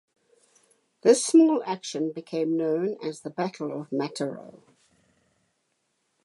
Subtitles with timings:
[1.03, 4.63] This small action became known as the Battle of Mataro.